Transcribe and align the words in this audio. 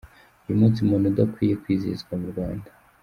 Uyu 0.45 0.59
munsi 0.61 0.79
mbona 0.85 1.05
udakwiye 1.11 1.53
kwizihizwa 1.61 2.13
mu 2.21 2.27
Rwanda. 2.31 2.69